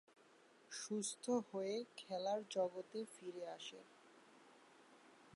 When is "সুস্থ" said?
0.71-1.25